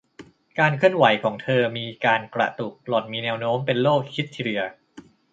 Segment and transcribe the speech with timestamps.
[0.59, 4.61] การเคลื่อนไหวของเธอมีการกระตุก หล่อนมีแนวโน้มเป็นโรคฮิสทีเรีย